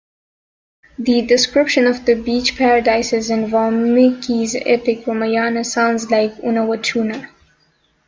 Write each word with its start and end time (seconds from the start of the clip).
The 0.97 1.21
description 1.27 1.85
of 1.85 2.05
the 2.07 2.15
beach 2.15 2.57
paradises 2.57 3.29
in 3.29 3.51
Valmiki's 3.51 4.55
epic 4.55 5.05
Ramayana 5.05 5.63
sounds 5.63 6.09
like 6.09 6.33
Unawatuna. 6.37 7.29